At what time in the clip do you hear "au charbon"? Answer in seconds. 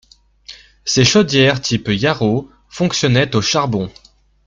3.35-3.91